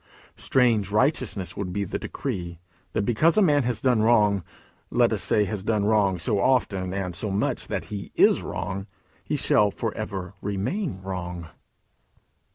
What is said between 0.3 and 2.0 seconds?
Strange righteousness would be the